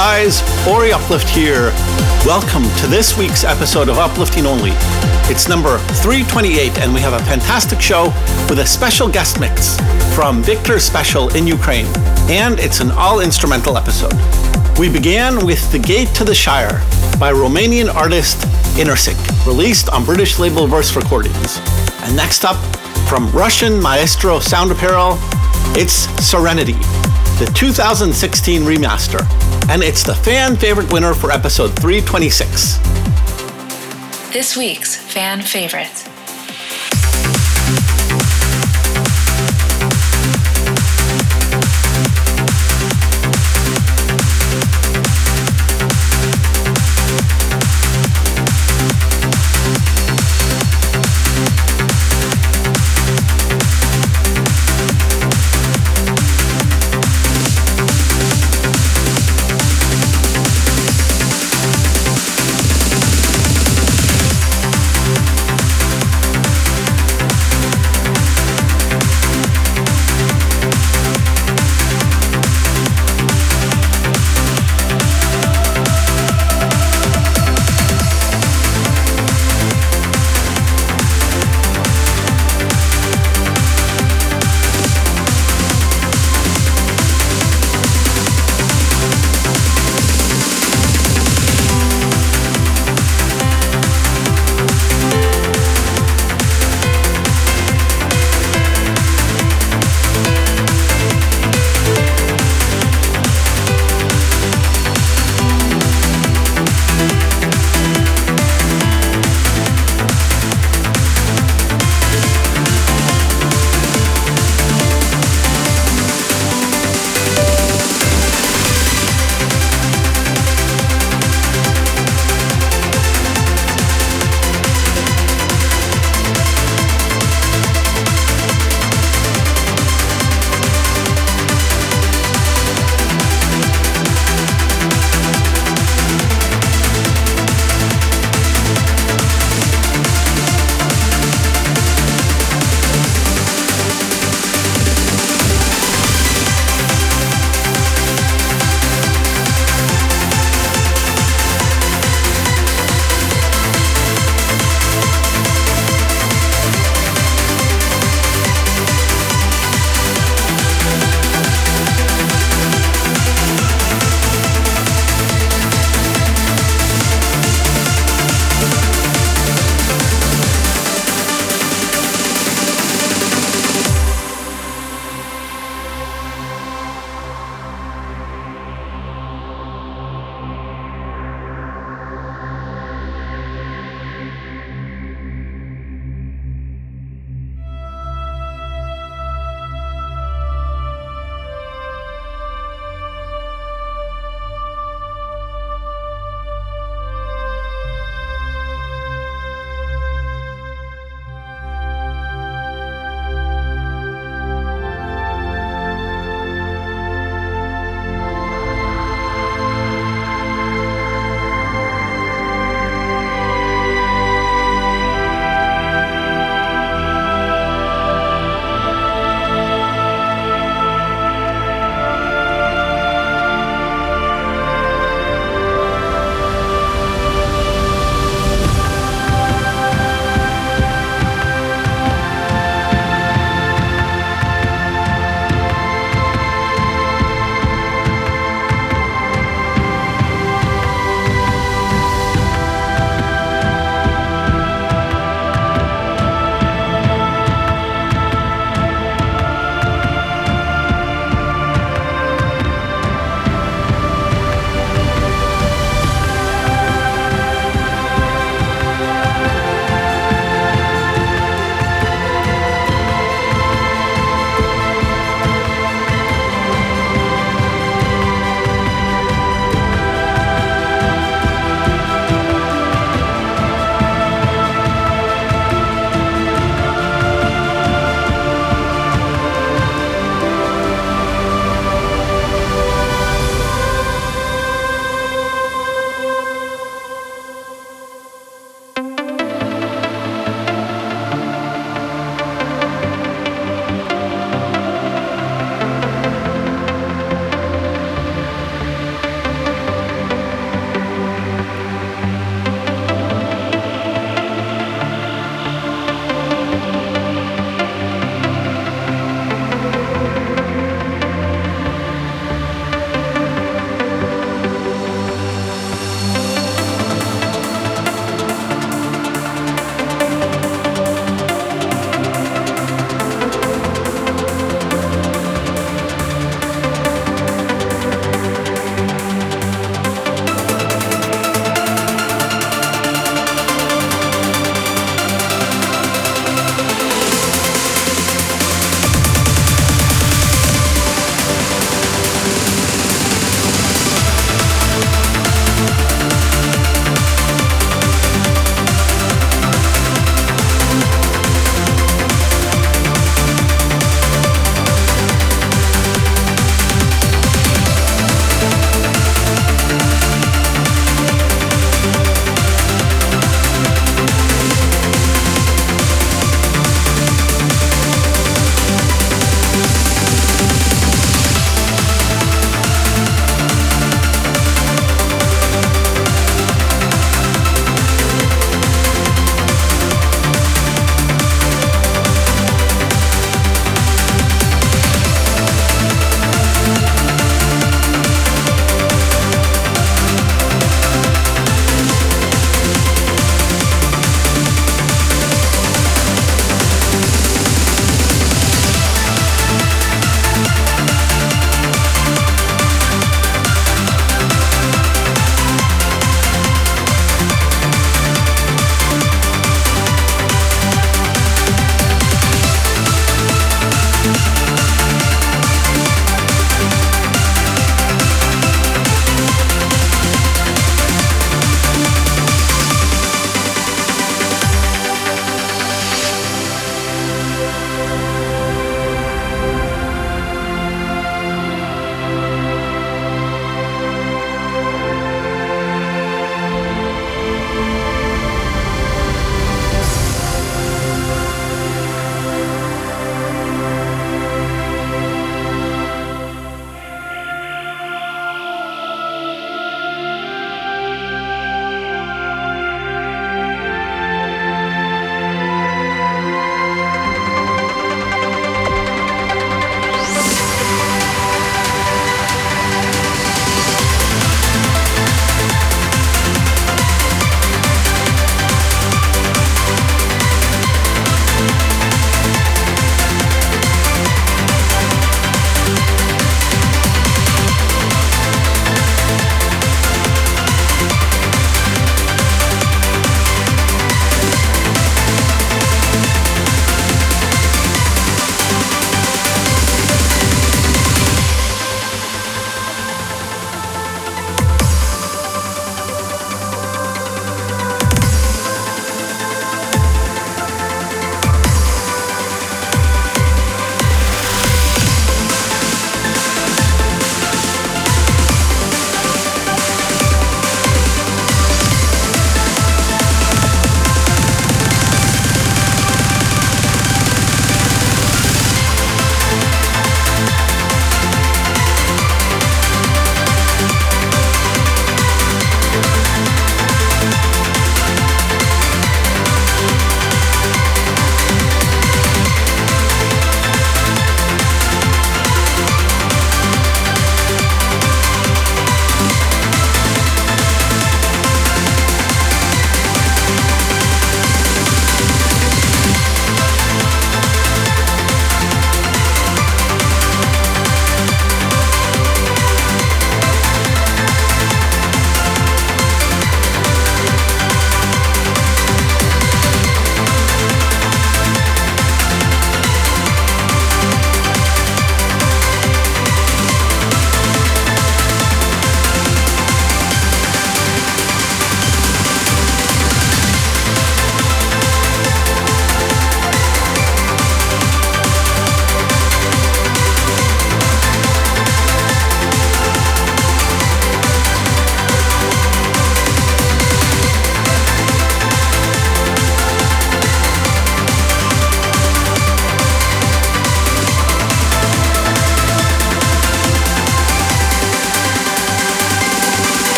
guys, 0.00 0.40
Ori 0.66 0.94
Uplift 0.94 1.28
here. 1.28 1.72
Welcome 2.24 2.62
to 2.78 2.86
this 2.86 3.18
week's 3.18 3.44
episode 3.44 3.90
of 3.90 3.98
Uplifting 3.98 4.46
Only. 4.46 4.70
It's 5.28 5.46
number 5.46 5.76
328, 6.00 6.78
and 6.78 6.94
we 6.94 7.00
have 7.00 7.12
a 7.12 7.22
fantastic 7.26 7.82
show 7.82 8.04
with 8.48 8.60
a 8.60 8.66
special 8.66 9.10
guest 9.10 9.38
mix 9.38 9.78
from 10.14 10.42
Victor 10.42 10.80
Special 10.80 11.28
in 11.36 11.46
Ukraine, 11.46 11.84
and 12.30 12.58
it's 12.58 12.80
an 12.80 12.92
all 12.92 13.20
instrumental 13.20 13.76
episode. 13.76 14.14
We 14.78 14.90
began 14.90 15.44
with 15.44 15.70
The 15.70 15.78
Gate 15.78 16.08
to 16.14 16.24
the 16.24 16.34
Shire 16.34 16.80
by 17.20 17.30
Romanian 17.34 17.94
artist 17.94 18.38
Innersync, 18.78 19.20
released 19.46 19.90
on 19.90 20.06
British 20.06 20.38
label 20.38 20.66
Verse 20.66 20.96
Recordings. 20.96 21.60
And 22.04 22.16
next 22.16 22.46
up, 22.46 22.56
From 23.06 23.30
Russian 23.32 23.78
Maestro 23.78 24.38
Sound 24.40 24.72
Apparel, 24.72 25.18
it's 25.76 26.08
Serenity, 26.24 26.78
the 27.38 27.52
2016 27.54 28.62
remaster, 28.62 29.20
and 29.70 29.84
it's 29.84 30.02
the 30.02 30.14
fan 30.14 30.56
favorite 30.56 30.92
winner 30.92 31.14
for 31.14 31.30
episode 31.30 31.68
326. 31.76 32.78
This 34.32 34.56
week's 34.56 34.96
fan 34.96 35.42
favorite. 35.42 35.99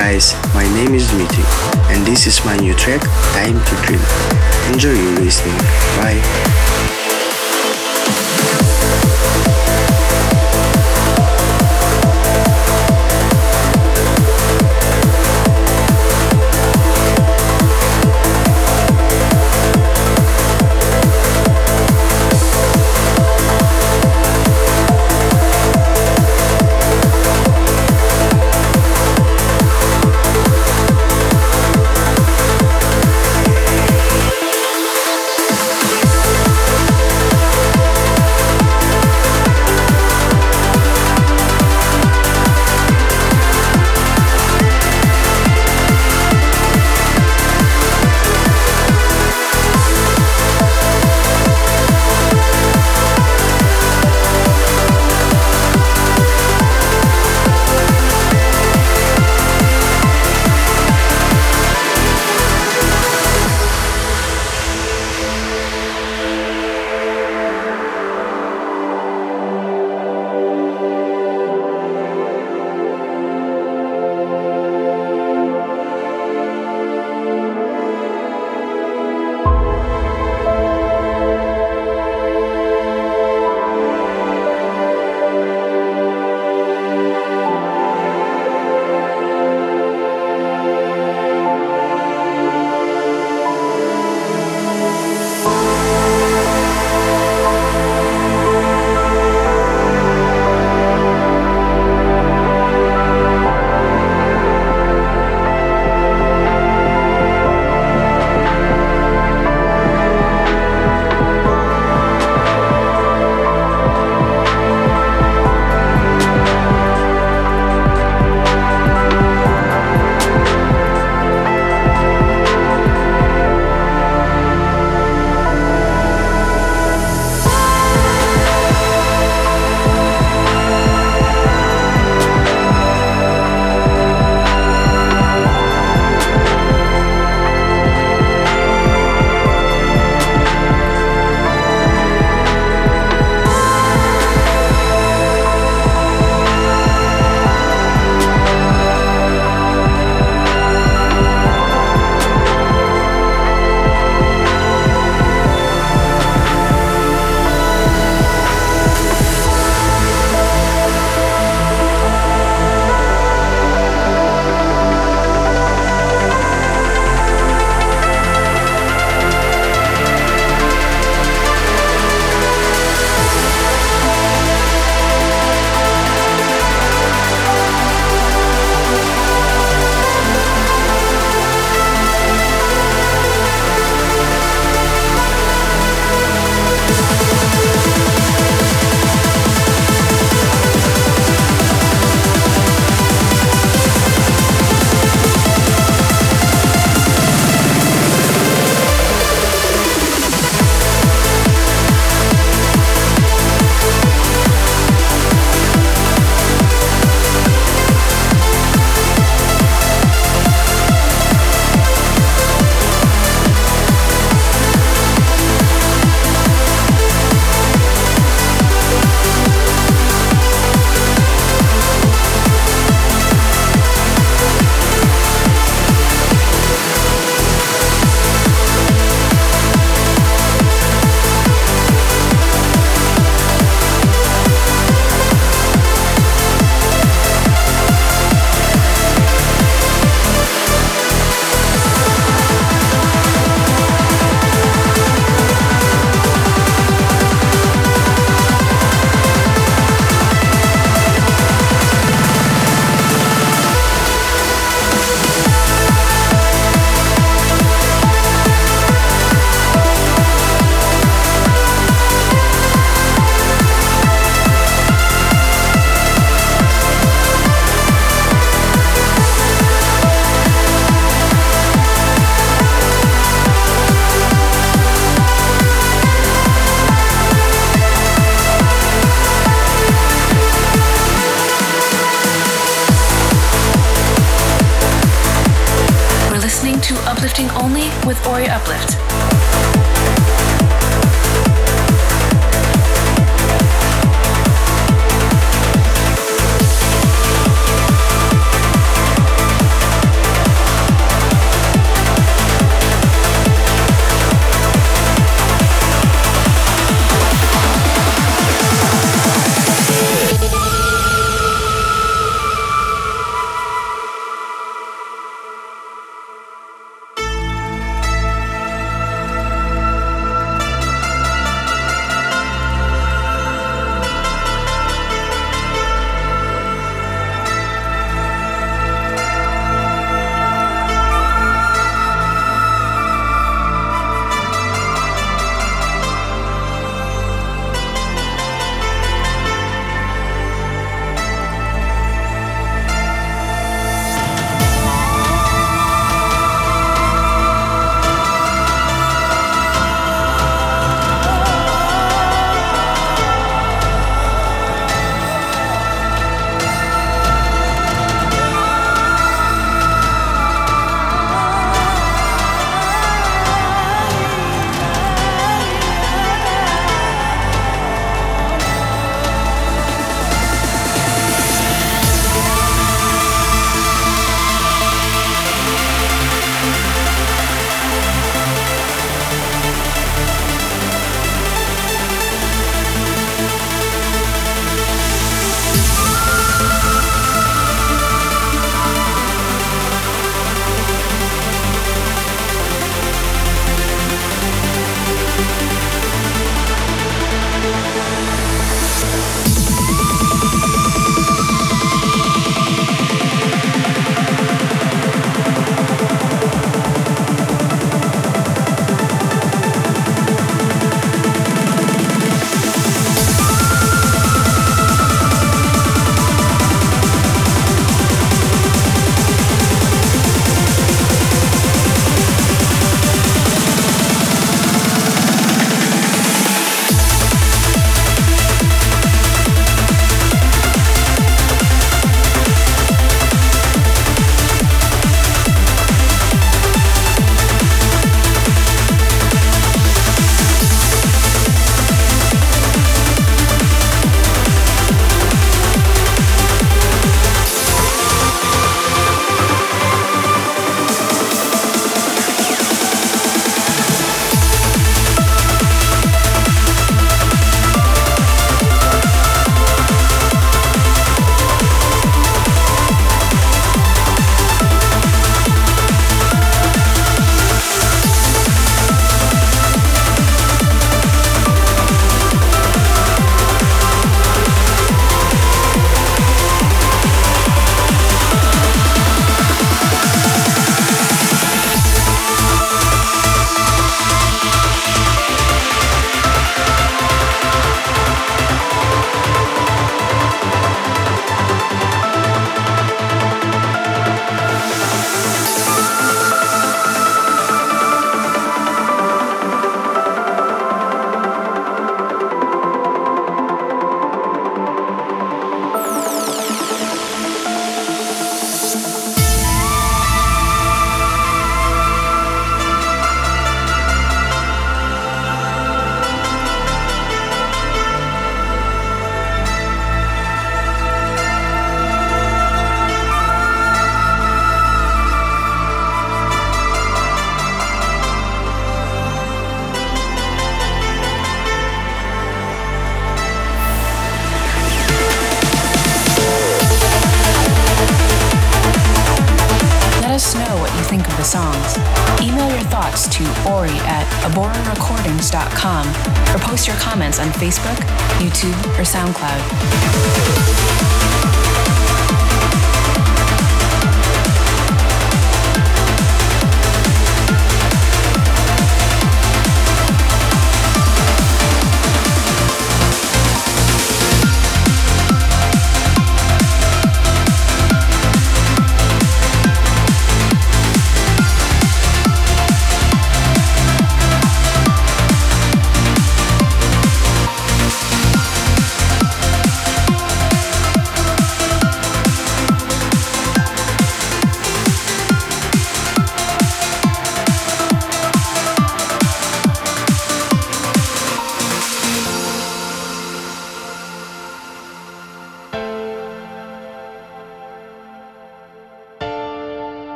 Guys, 0.00 0.39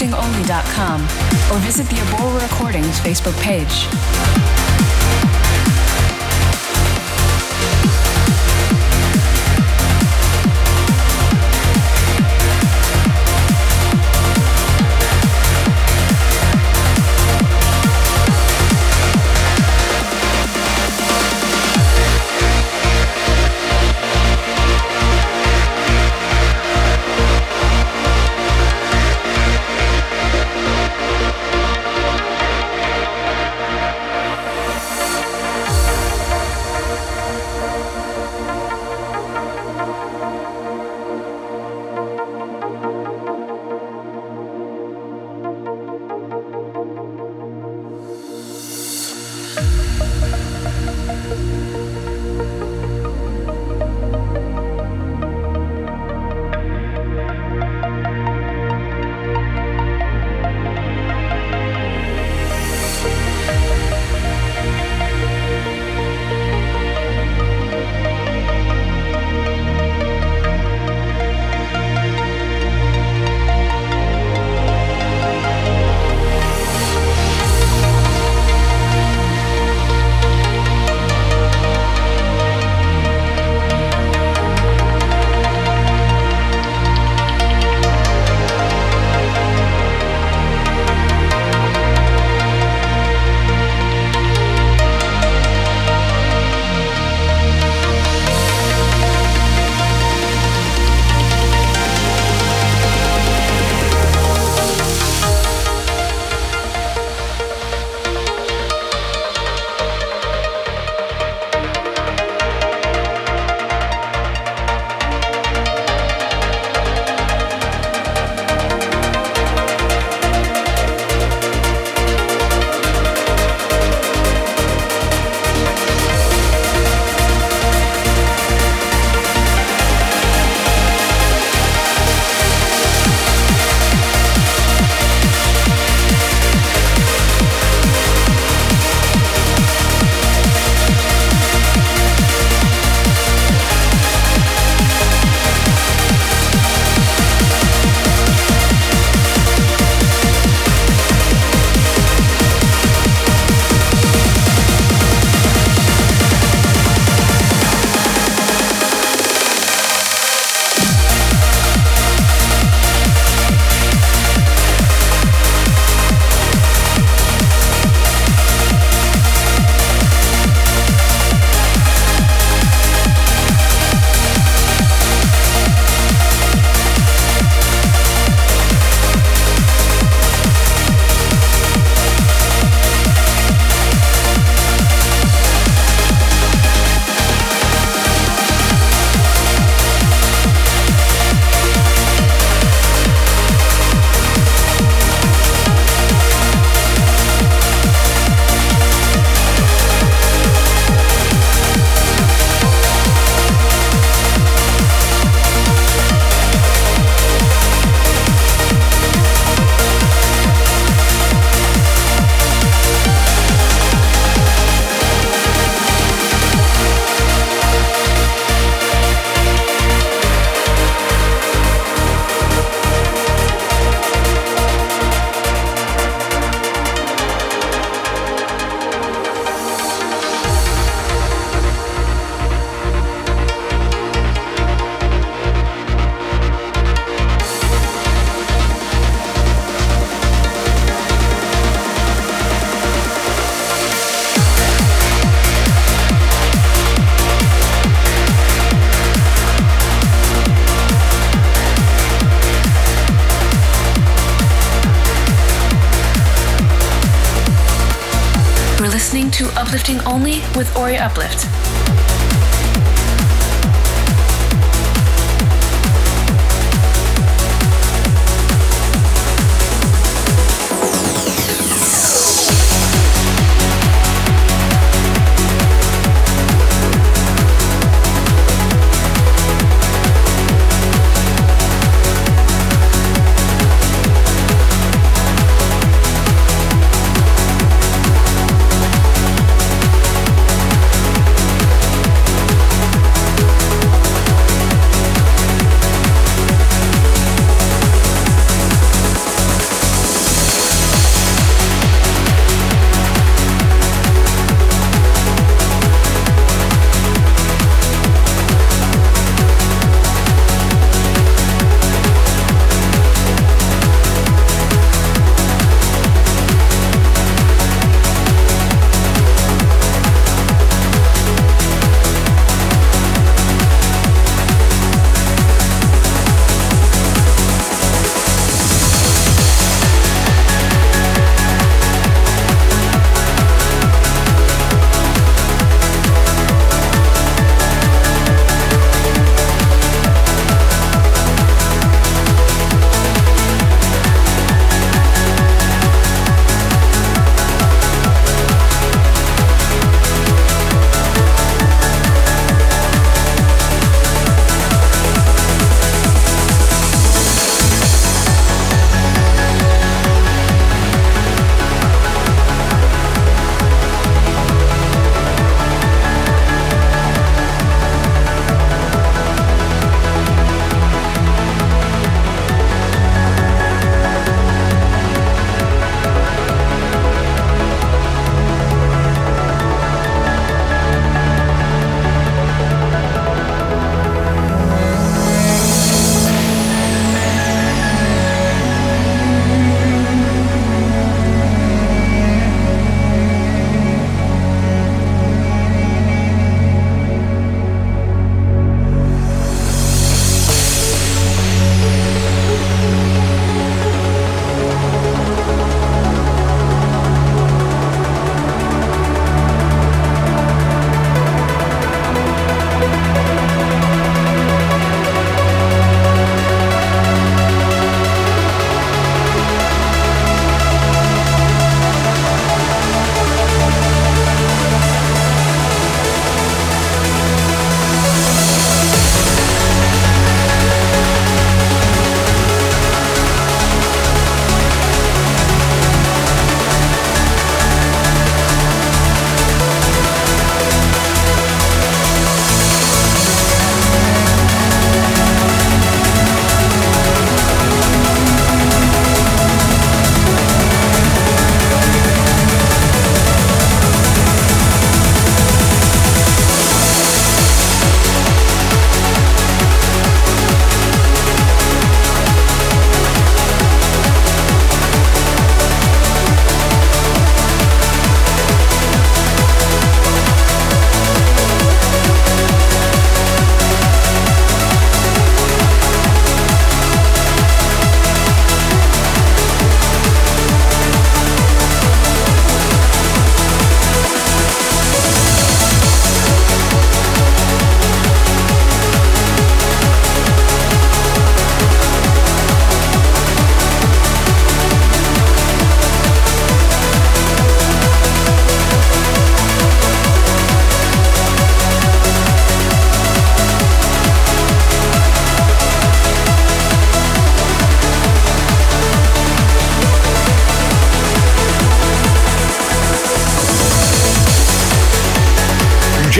upliftingonly.com 0.00 1.02
or 1.52 1.58
visit 1.60 1.86
the 1.88 1.96
Abora 1.96 2.40
Recordings 2.42 2.98
Facebook 3.00 3.38
page. 3.42 4.29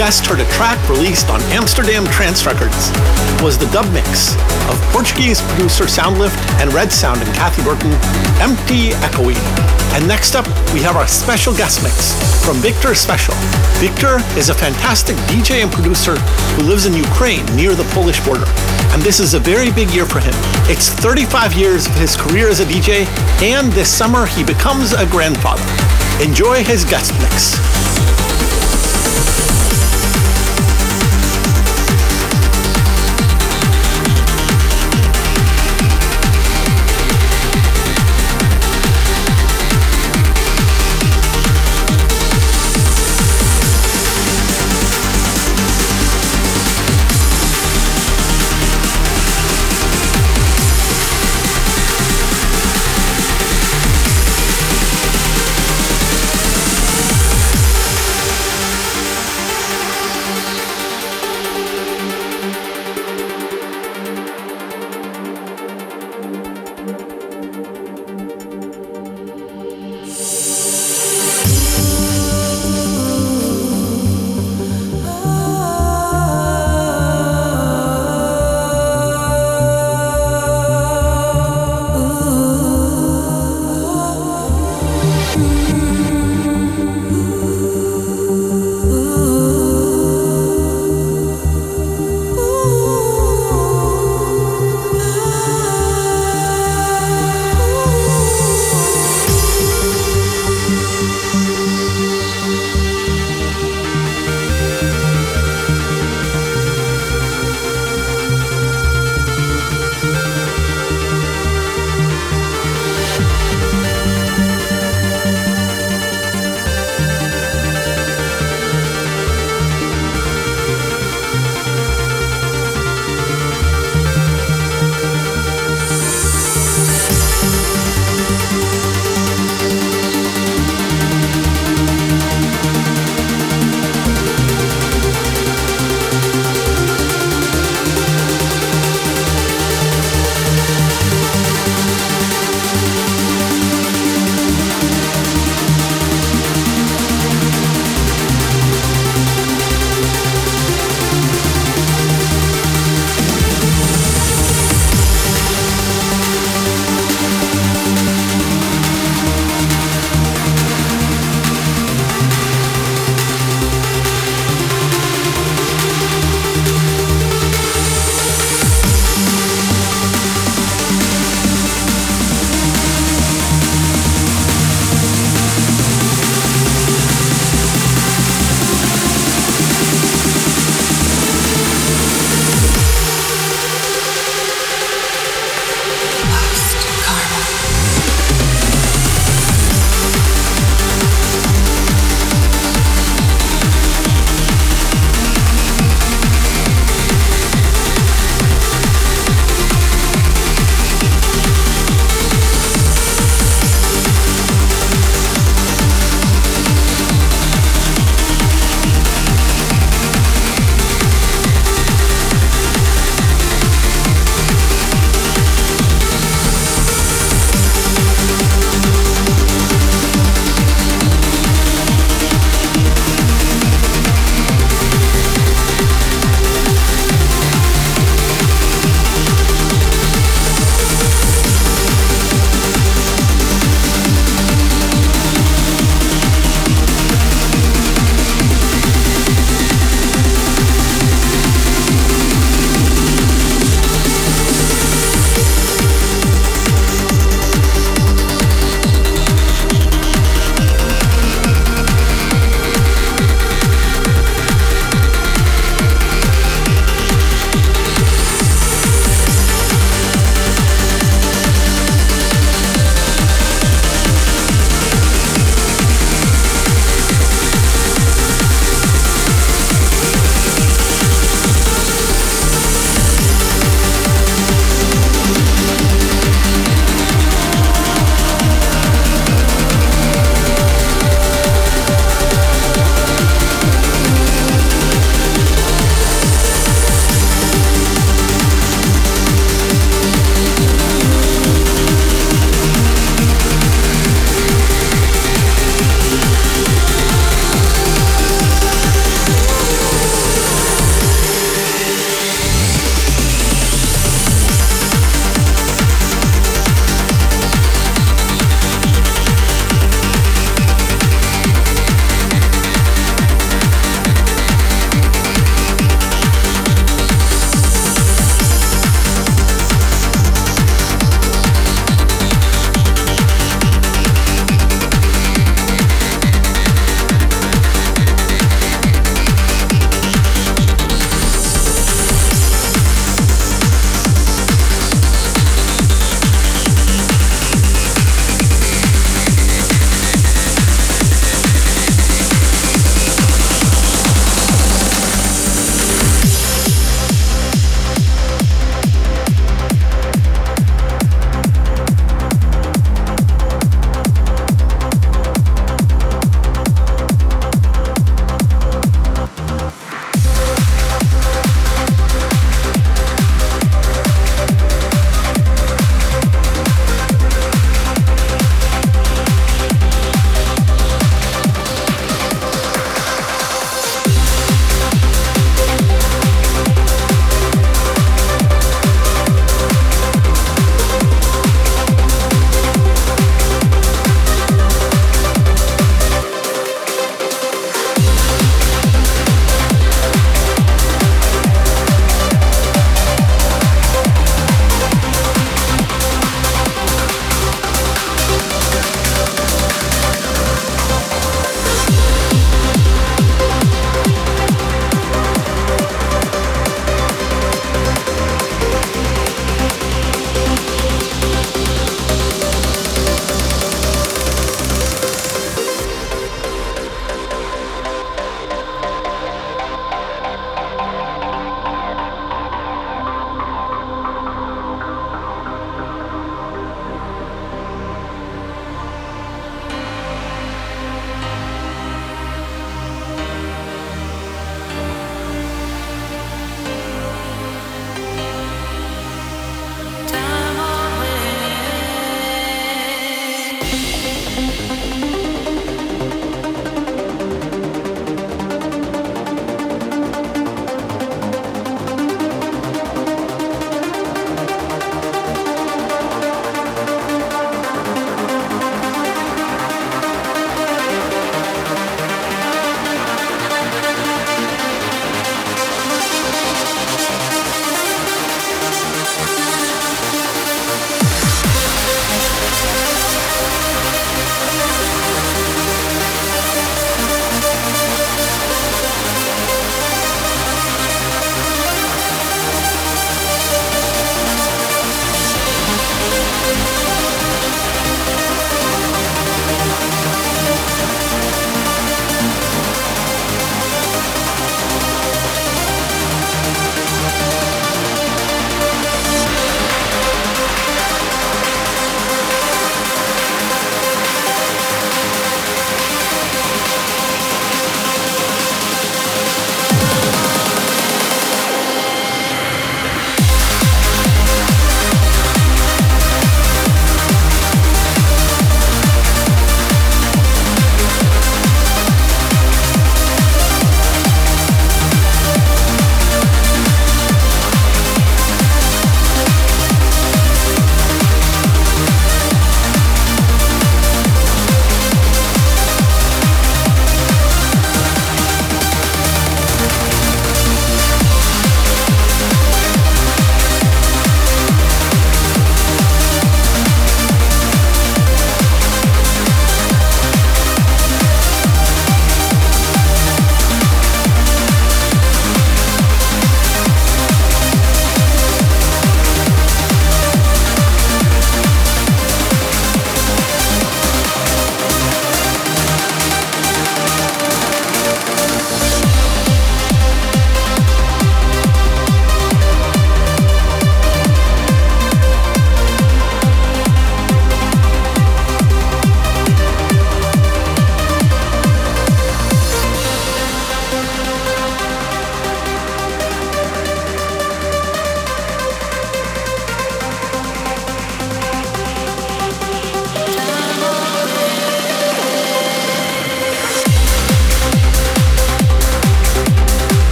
Just 0.00 0.24
heard 0.24 0.40
a 0.40 0.48
track 0.52 0.80
released 0.88 1.28
on 1.28 1.42
Amsterdam 1.52 2.06
Trance 2.06 2.46
Records. 2.46 2.88
Was 3.44 3.58
the 3.58 3.68
dub 3.70 3.84
mix 3.92 4.32
of 4.72 4.80
Portuguese 4.96 5.42
producer 5.42 5.84
Soundlift 5.84 6.40
and 6.56 6.72
Red 6.72 6.90
Sound 6.90 7.20
and 7.20 7.28
Kathy 7.36 7.62
Burton, 7.62 7.92
Empty 8.40 8.96
Echoey. 9.04 9.36
And 9.92 10.08
next 10.08 10.34
up, 10.34 10.46
we 10.72 10.80
have 10.80 10.96
our 10.96 11.06
special 11.06 11.52
guest 11.54 11.82
mix 11.82 12.16
from 12.42 12.56
Victor 12.64 12.94
Special. 12.94 13.34
Victor 13.76 14.24
is 14.40 14.48
a 14.48 14.54
fantastic 14.54 15.16
DJ 15.28 15.60
and 15.62 15.70
producer 15.70 16.16
who 16.56 16.62
lives 16.62 16.86
in 16.86 16.94
Ukraine 16.94 17.44
near 17.54 17.74
the 17.74 17.84
Polish 17.92 18.24
border. 18.24 18.48
And 18.96 19.02
this 19.02 19.20
is 19.20 19.34
a 19.34 19.38
very 19.38 19.70
big 19.70 19.90
year 19.90 20.06
for 20.06 20.20
him. 20.20 20.32
It's 20.64 20.88
35 20.88 21.52
years 21.52 21.84
of 21.84 21.94
his 21.96 22.16
career 22.16 22.48
as 22.48 22.60
a 22.60 22.64
DJ, 22.64 23.04
and 23.42 23.70
this 23.72 23.94
summer 23.94 24.24
he 24.24 24.42
becomes 24.44 24.94
a 24.94 25.04
grandfather. 25.04 25.68
Enjoy 26.24 26.64
his 26.64 26.86
guest 26.86 27.12
mix. 27.20 27.60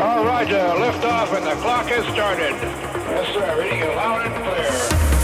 All 0.00 0.24
right, 0.24 0.50
uh, 0.50 0.78
lift 0.78 1.04
off 1.04 1.30
and 1.34 1.46
the 1.46 1.52
clock 1.60 1.84
has 1.88 2.06
started. 2.14 2.54
Yes, 2.54 3.34
sir. 3.34 3.60
Reading 3.60 3.80
it 3.80 3.94
loud 3.94 4.24
and 4.24 4.34
clear. 4.42 5.19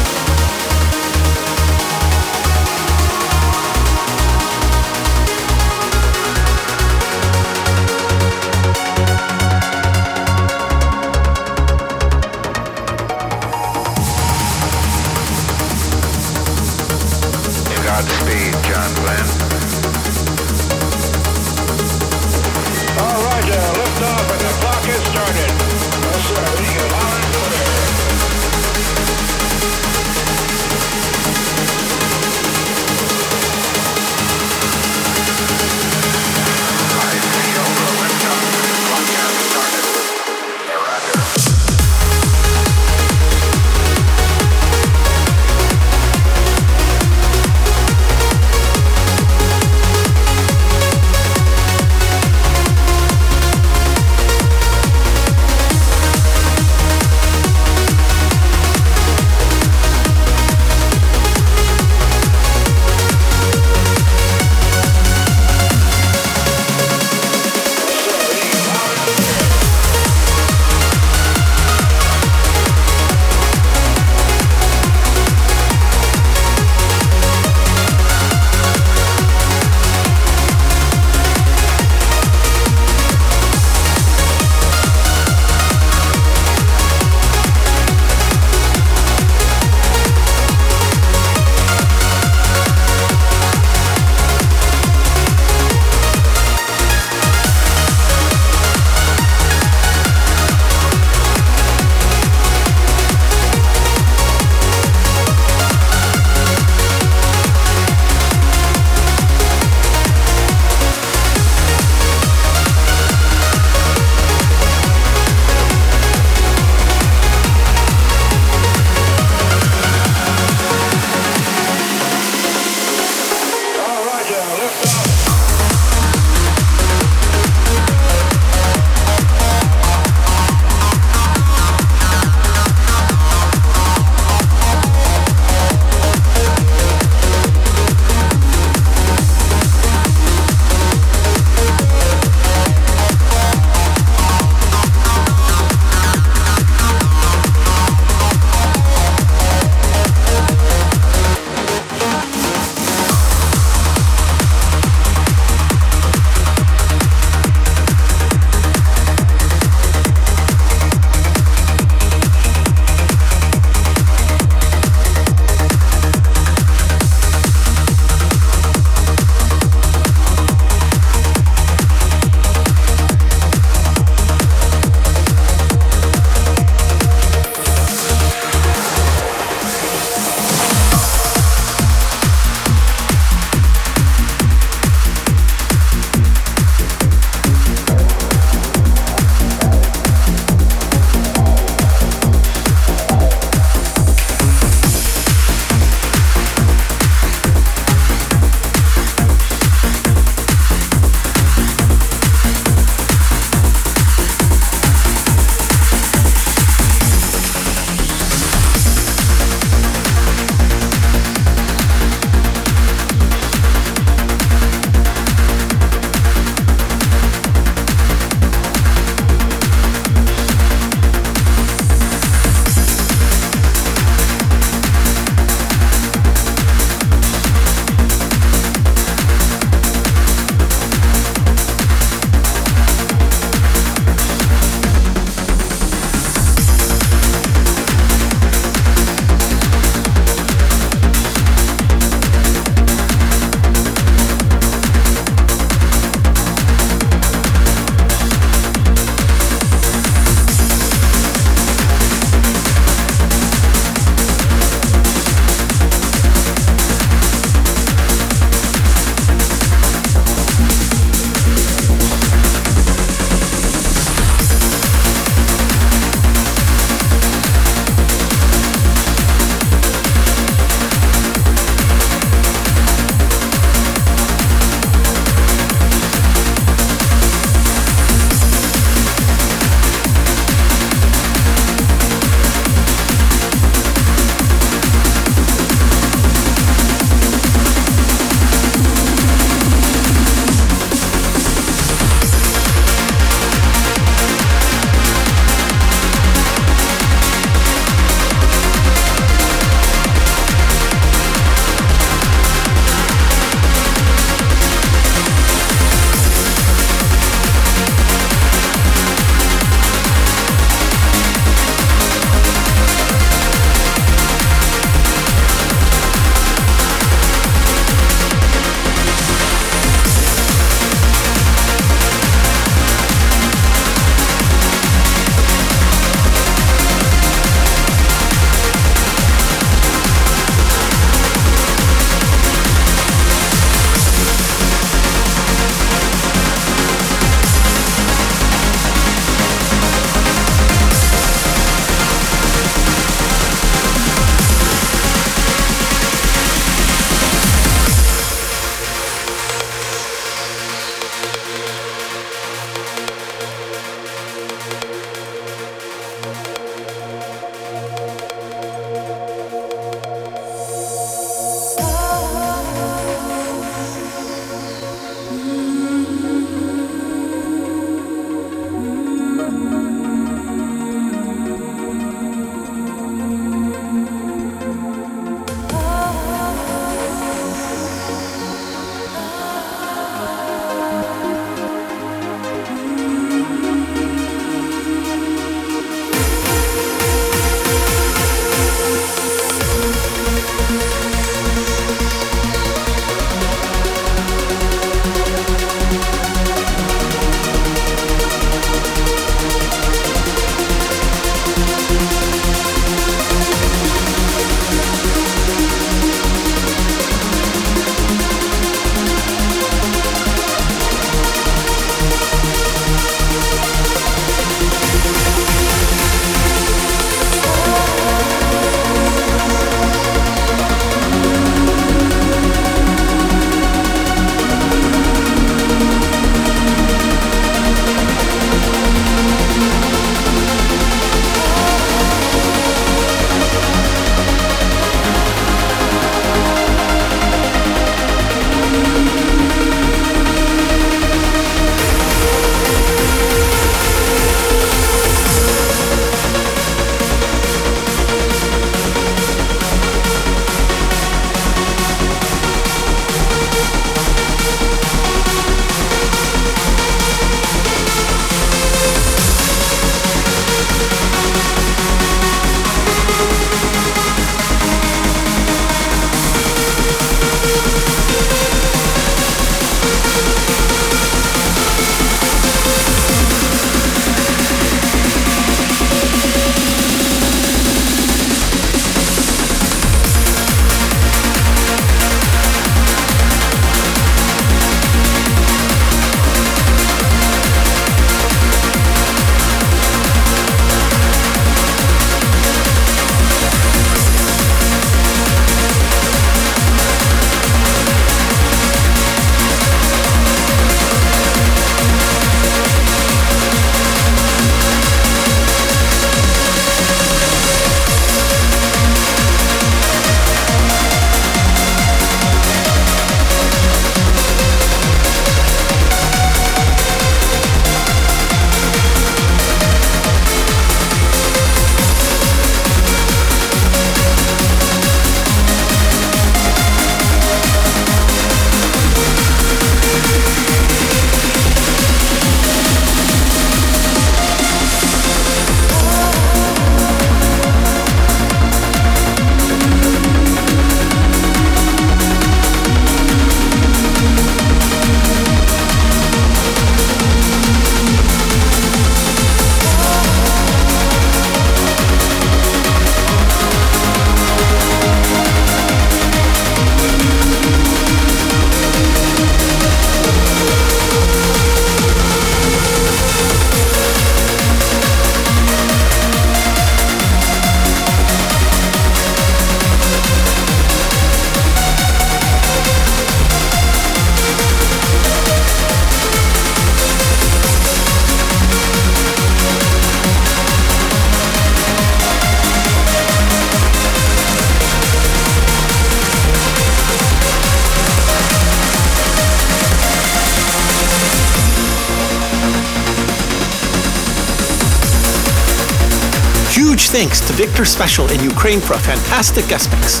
Victor 597.52 597.66
Special 597.66 598.10
in 598.10 598.24
Ukraine 598.24 598.60
for 598.60 598.72
a 598.72 598.78
fantastic 598.78 599.46
guest 599.46 599.70
mix. 599.72 600.00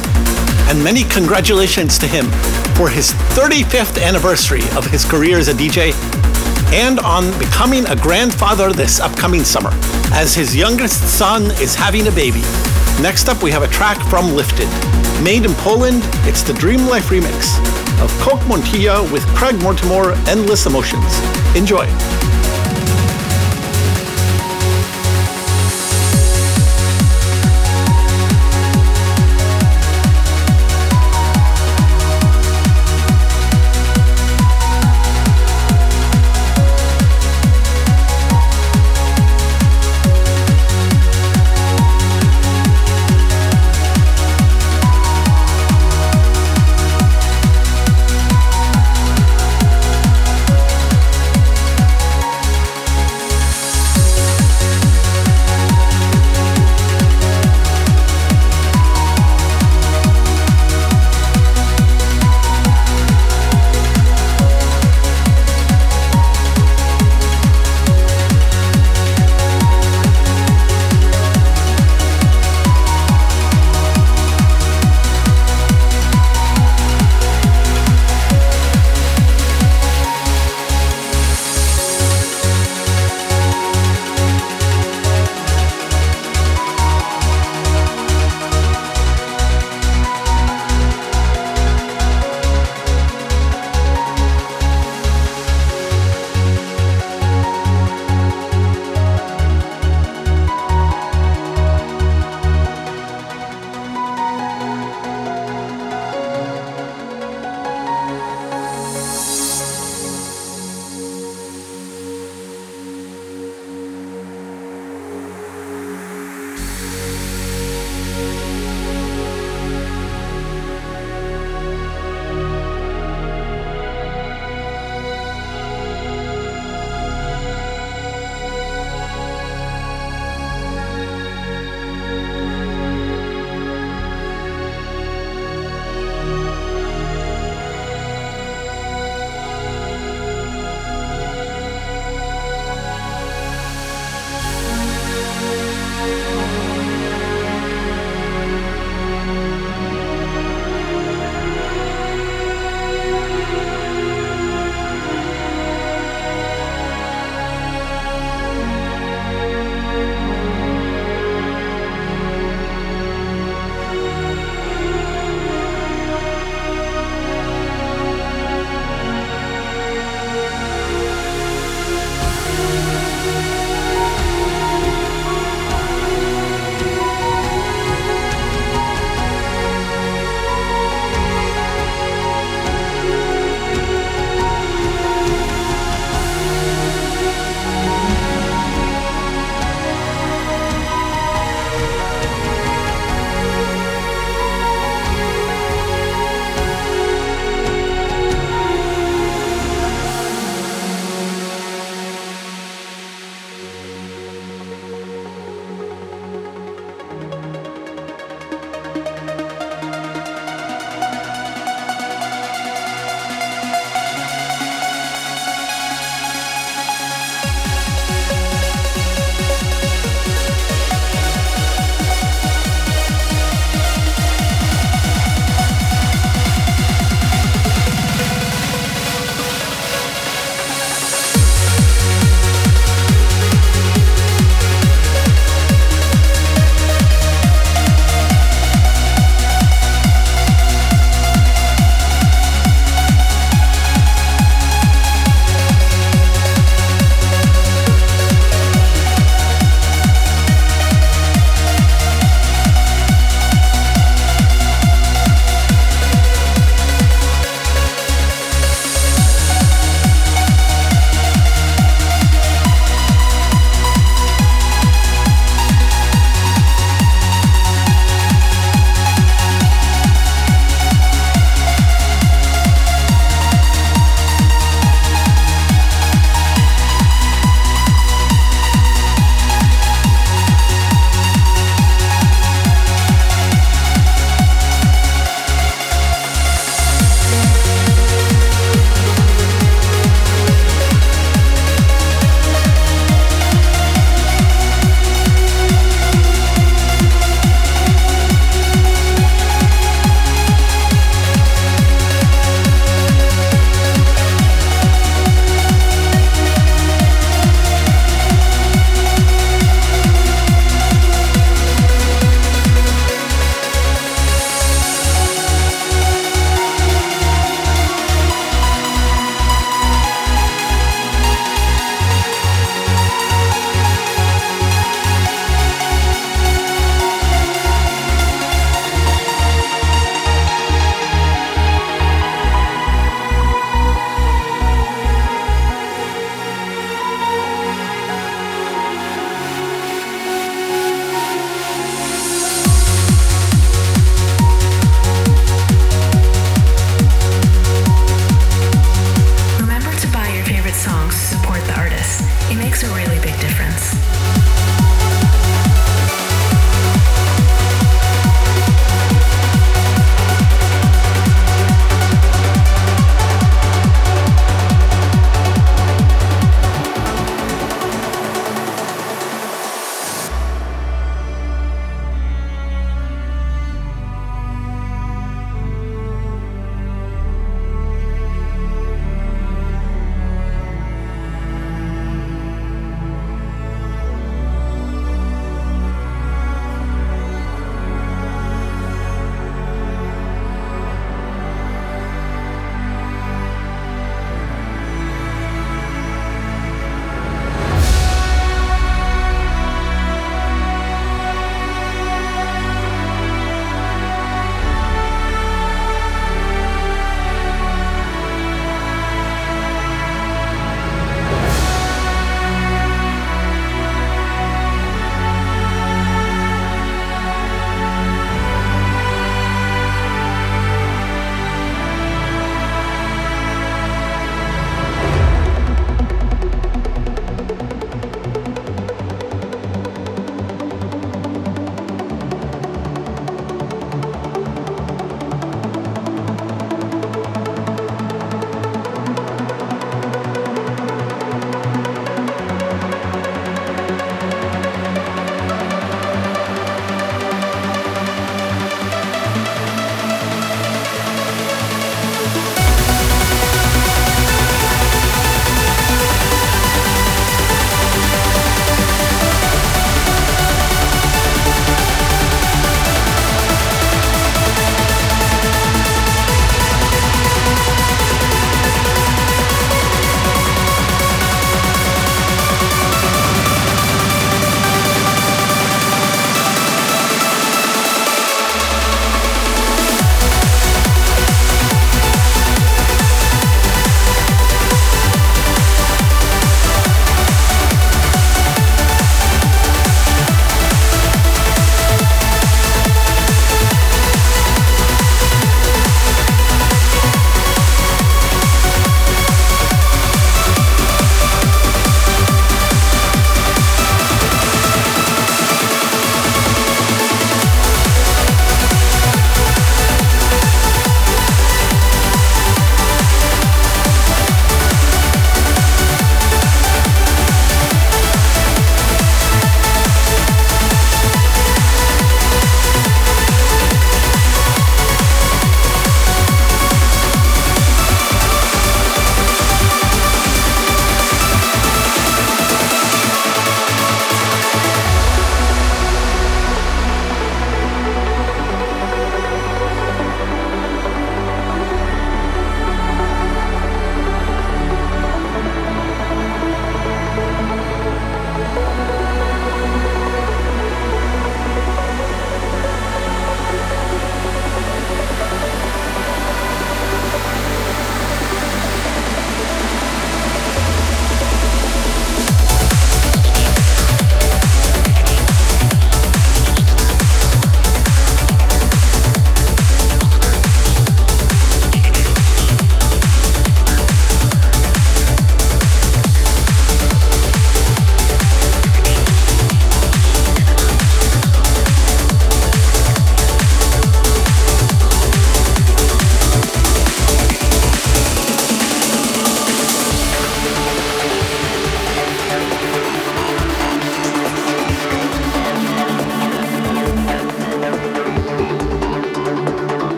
And 0.70 0.82
many 0.82 1.04
congratulations 1.04 1.98
to 1.98 2.06
him 2.06 2.24
for 2.76 2.88
his 2.88 3.12
35th 3.36 4.02
anniversary 4.02 4.62
of 4.74 4.86
his 4.86 5.04
career 5.04 5.36
as 5.36 5.48
a 5.48 5.52
DJ 5.52 5.92
and 6.72 6.98
on 7.00 7.30
becoming 7.38 7.84
a 7.88 7.96
grandfather 7.96 8.72
this 8.72 9.00
upcoming 9.00 9.44
summer, 9.44 9.68
as 10.14 10.34
his 10.34 10.56
youngest 10.56 11.18
son 11.18 11.50
is 11.60 11.74
having 11.74 12.06
a 12.06 12.10
baby. 12.12 12.40
Next 13.02 13.28
up, 13.28 13.42
we 13.42 13.50
have 13.50 13.62
a 13.62 13.68
track 13.68 14.00
from 14.08 14.34
Lifted. 14.34 14.70
Made 15.22 15.44
in 15.44 15.52
Poland, 15.56 16.00
it's 16.24 16.40
the 16.40 16.54
Dream 16.54 16.86
Life 16.86 17.10
remix 17.10 17.52
of 18.00 18.10
Coke 18.18 18.40
Montilla 18.48 19.12
with 19.12 19.26
Craig 19.36 19.60
Mortimer, 19.62 20.12
Endless 20.26 20.64
Emotions. 20.64 21.20
Enjoy. 21.54 21.86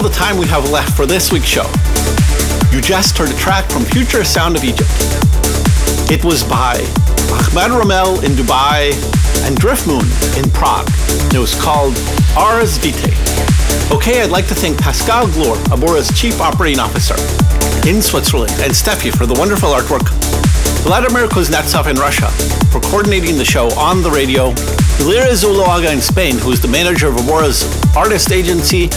All 0.00 0.08
the 0.08 0.14
time 0.14 0.38
we 0.38 0.46
have 0.46 0.70
left 0.70 0.96
for 0.96 1.04
this 1.04 1.30
week's 1.30 1.44
show. 1.44 1.66
You 2.72 2.80
just 2.80 3.18
heard 3.18 3.28
a 3.28 3.36
track 3.36 3.70
from 3.70 3.82
Future 3.82 4.24
Sound 4.24 4.56
of 4.56 4.64
Egypt. 4.64 4.88
It 6.10 6.24
was 6.24 6.42
by 6.42 6.76
Ahmed 7.28 7.76
Romel 7.76 8.24
in 8.24 8.32
Dubai 8.32 8.96
and 9.44 9.60
Driftmoon 9.60 10.08
in 10.42 10.50
Prague. 10.52 10.88
It 11.34 11.38
was 11.38 11.54
called 11.54 11.92
Ars 12.34 12.78
Vitae. 12.78 13.12
Okay, 13.94 14.22
I'd 14.22 14.30
like 14.30 14.46
to 14.48 14.54
thank 14.54 14.80
Pascal 14.80 15.26
Glor, 15.26 15.62
Abora's 15.70 16.08
Chief 16.18 16.40
Operating 16.40 16.80
Officer 16.80 17.16
in 17.86 18.00
Switzerland, 18.00 18.52
and 18.60 18.72
Steffi 18.72 19.14
for 19.14 19.26
the 19.26 19.34
wonderful 19.34 19.68
artwork. 19.68 20.08
Vladimir 20.80 21.28
Kuznetsov 21.28 21.90
in 21.90 21.96
Russia 21.96 22.30
for 22.72 22.80
coordinating 22.80 23.36
the 23.36 23.44
show 23.44 23.68
on 23.78 24.02
the 24.02 24.10
radio. 24.10 24.52
Ilira 24.96 25.32
Zuloaga 25.32 25.92
in 25.92 26.00
Spain, 26.00 26.38
who 26.38 26.52
is 26.52 26.60
the 26.62 26.68
manager 26.68 27.08
of 27.08 27.16
Abora's 27.16 27.68
artist 27.94 28.32
agency, 28.32 28.88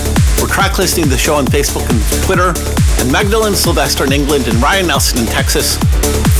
for 0.43 0.53
track 0.53 0.77
listing 0.77 1.07
the 1.07 1.17
show 1.17 1.35
on 1.35 1.45
Facebook 1.45 1.87
and 1.89 2.23
Twitter. 2.25 2.53
And 2.99 3.11
Magdalene 3.11 3.55
Sylvester 3.55 4.03
in 4.05 4.11
England 4.11 4.47
and 4.47 4.55
Ryan 4.61 4.87
Nelson 4.87 5.19
in 5.19 5.25
Texas 5.25 5.77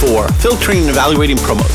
for 0.01 0.27
filtering 0.43 0.79
and 0.79 0.89
evaluating 0.89 1.37
promos. 1.37 1.71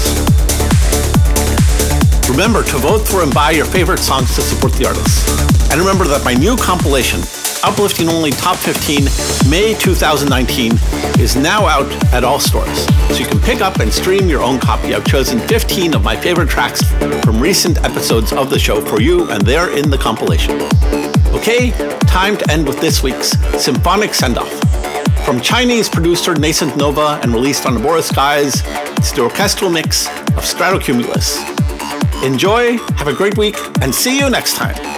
Remember 2.28 2.62
to 2.62 2.76
vote 2.78 3.08
for 3.08 3.22
and 3.22 3.32
buy 3.32 3.52
your 3.52 3.64
favorite 3.64 4.00
songs 4.00 4.34
to 4.34 4.42
support 4.42 4.74
the 4.74 4.86
artists. 4.86 5.24
And 5.70 5.80
remember 5.80 6.04
that 6.04 6.22
my 6.24 6.34
new 6.34 6.56
compilation, 6.56 7.20
Uplifting 7.64 8.08
Only 8.08 8.30
Top 8.32 8.56
15 8.56 9.04
May 9.50 9.74
2019, 9.74 10.72
is 11.18 11.34
now 11.34 11.66
out 11.66 11.90
at 12.12 12.24
all 12.24 12.40
stores. 12.40 12.84
So 13.08 13.20
you 13.20 13.26
can 13.26 13.40
pick 13.40 13.60
up 13.60 13.80
and 13.80 13.92
stream 13.92 14.28
your 14.28 14.42
own 14.42 14.58
copy. 14.58 14.94
I've 14.94 15.06
chosen 15.06 15.40
15 15.40 15.94
of 15.94 16.04
my 16.04 16.16
favorite 16.16 16.50
tracks 16.50 16.82
from 17.24 17.40
recent 17.40 17.78
episodes 17.84 18.32
of 18.32 18.50
the 18.50 18.58
show 18.58 18.84
for 18.84 19.00
you, 19.00 19.30
and 19.30 19.42
they're 19.42 19.76
in 19.76 19.88
the 19.90 19.98
compilation. 19.98 20.60
Okay, 21.34 21.70
time 22.08 22.38
to 22.38 22.50
end 22.50 22.66
with 22.66 22.80
this 22.80 23.02
week's 23.02 23.38
symphonic 23.62 24.14
send 24.14 24.38
off. 24.38 24.52
From 25.26 25.40
Chinese 25.40 25.88
producer 25.90 26.34
Nascent 26.34 26.74
Nova 26.76 27.20
and 27.22 27.34
released 27.34 27.66
on 27.66 27.74
Abora 27.74 28.02
Skies, 28.02 28.62
it's 28.96 29.12
the 29.12 29.20
orchestral 29.22 29.70
mix 29.70 30.08
of 30.08 30.44
Stratocumulus. 30.44 31.36
Enjoy, 32.24 32.78
have 32.96 33.08
a 33.08 33.12
great 33.12 33.36
week, 33.36 33.56
and 33.82 33.94
see 33.94 34.18
you 34.18 34.30
next 34.30 34.56
time. 34.56 34.97